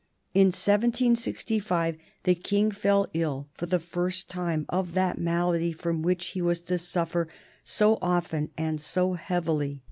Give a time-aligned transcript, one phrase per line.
[0.33, 6.29] In 1765 the King fell ill for the first time of that malady from which
[6.29, 7.27] he was to suffer
[7.63, 9.79] so often and so heavily.